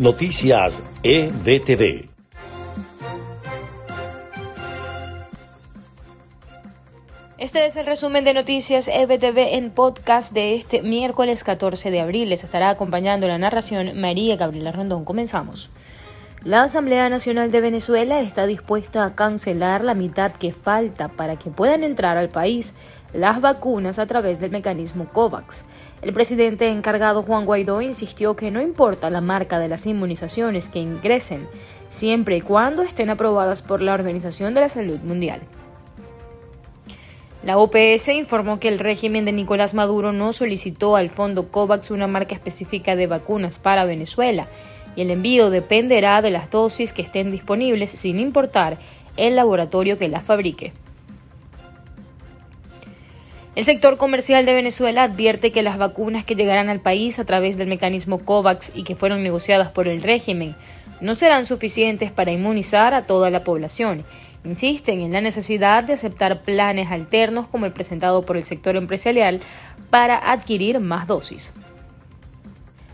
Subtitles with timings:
[0.00, 2.08] Noticias EBTV.
[7.36, 12.30] Este es el resumen de noticias EBTV en podcast de este miércoles 14 de abril.
[12.30, 15.04] Les estará acompañando la narración María Gabriela Rondón.
[15.04, 15.68] Comenzamos.
[16.44, 21.50] La Asamblea Nacional de Venezuela está dispuesta a cancelar la mitad que falta para que
[21.50, 22.72] puedan entrar al país
[23.12, 25.66] las vacunas a través del mecanismo COVAX.
[26.00, 30.78] El presidente encargado Juan Guaidó insistió que no importa la marca de las inmunizaciones que
[30.78, 31.46] ingresen,
[31.90, 35.42] siempre y cuando estén aprobadas por la Organización de la Salud Mundial.
[37.42, 42.06] La OPS informó que el régimen de Nicolás Maduro no solicitó al fondo COVAX una
[42.06, 44.46] marca específica de vacunas para Venezuela
[44.96, 48.78] y el envío dependerá de las dosis que estén disponibles sin importar
[49.16, 50.72] el laboratorio que las fabrique.
[53.56, 57.58] El sector comercial de Venezuela advierte que las vacunas que llegarán al país a través
[57.58, 60.54] del mecanismo COVAX y que fueron negociadas por el régimen
[61.00, 64.04] no serán suficientes para inmunizar a toda la población.
[64.44, 69.40] Insisten en la necesidad de aceptar planes alternos como el presentado por el sector empresarial
[69.90, 71.52] para adquirir más dosis.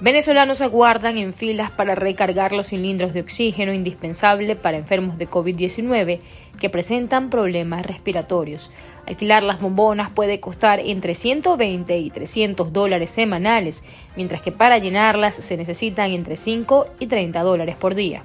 [0.00, 6.20] Venezolanos aguardan en filas para recargar los cilindros de oxígeno indispensable para enfermos de COVID-19
[6.60, 8.70] que presentan problemas respiratorios.
[9.08, 13.82] Alquilar las bombonas puede costar entre 120 y 300 dólares semanales,
[14.14, 18.22] mientras que para llenarlas se necesitan entre 5 y 30 dólares por día.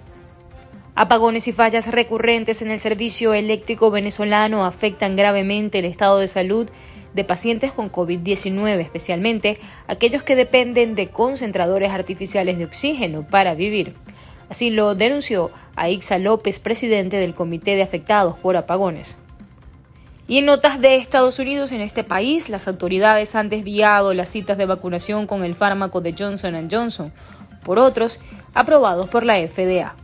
[0.93, 6.69] Apagones y fallas recurrentes en el servicio eléctrico venezolano afectan gravemente el estado de salud
[7.13, 13.93] de pacientes con COVID-19, especialmente aquellos que dependen de concentradores artificiales de oxígeno para vivir.
[14.49, 19.17] Así lo denunció Aixa López, presidente del Comité de Afectados por Apagones.
[20.27, 24.57] Y en notas de Estados Unidos, en este país, las autoridades han desviado las citas
[24.57, 27.11] de vacunación con el fármaco de Johnson Johnson
[27.63, 28.19] por otros
[28.53, 29.95] aprobados por la FDA.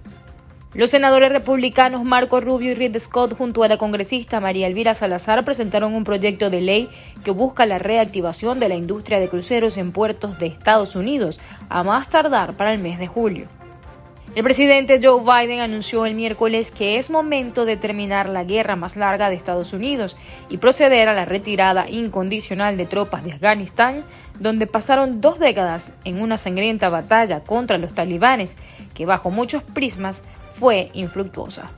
[0.75, 5.43] Los senadores republicanos Marco Rubio y Reed Scott junto a la congresista María Elvira Salazar
[5.43, 6.89] presentaron un proyecto de ley
[7.23, 11.81] que busca la reactivación de la industria de cruceros en puertos de Estados Unidos a
[11.81, 13.47] más tardar para el mes de julio.
[14.35, 18.95] El presidente Joe Biden anunció el miércoles que es momento de terminar la guerra más
[18.95, 20.17] larga de Estados Unidos
[20.52, 24.03] y proceder a la retirada incondicional de tropas de Afganistán,
[24.39, 28.55] donde pasaron dos décadas en una sangrienta batalla contra los talibanes
[28.93, 30.21] que bajo muchos prismas
[30.59, 31.70] fue infructuosa.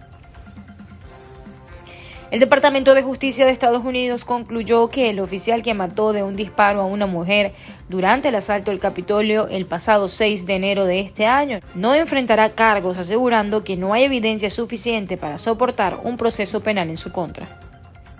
[2.31, 6.33] El Departamento de Justicia de Estados Unidos concluyó que el oficial que mató de un
[6.33, 7.51] disparo a una mujer
[7.89, 12.51] durante el asalto al Capitolio el pasado 6 de enero de este año no enfrentará
[12.51, 17.70] cargos, asegurando que no hay evidencia suficiente para soportar un proceso penal en su contra.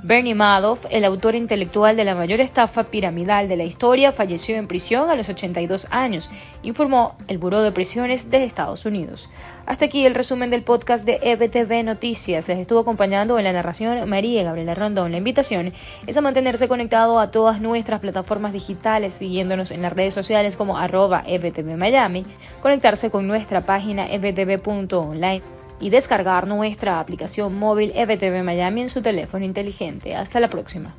[0.04, 4.66] Bernie Madoff, el autor intelectual de la mayor estafa piramidal de la historia, falleció en
[4.68, 6.32] prisión a los 82 años,
[6.64, 9.30] informó el Buró de Prisiones de Estados Unidos.
[9.68, 12.48] Hasta aquí el resumen del podcast de EBTV Noticias.
[12.48, 15.12] Les estuvo acompañando en la narración María Gabriela Rondón.
[15.12, 15.72] La invitación
[16.08, 20.80] es a mantenerse conectado a todas nuestras plataformas digitales, siguiéndonos en las redes sociales como
[20.80, 22.26] arroba EBTV Miami,
[22.60, 29.44] conectarse con nuestra página ebtv.online y descargar nuestra aplicación móvil EBTV Miami en su teléfono
[29.44, 30.16] inteligente.
[30.16, 30.96] Hasta la próxima.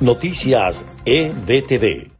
[0.00, 2.13] Noticias EBTV.